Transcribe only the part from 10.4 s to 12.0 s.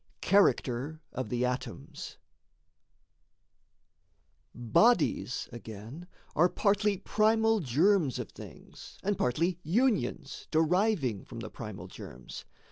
deriving from the primal